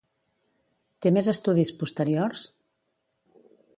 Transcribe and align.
Té 1.05 1.11
més 1.17 1.29
estudis 1.33 1.73
posteriors? 1.83 2.47